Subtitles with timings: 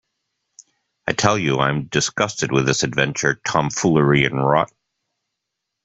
[1.07, 4.71] I tell you I am disgusted with this adventure tomfoolery and rot.